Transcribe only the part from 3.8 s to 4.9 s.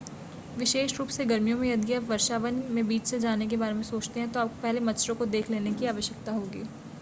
सोचते है, तो आपको पहले